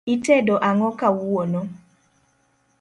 [0.13, 1.61] Itedo ang'o kawuono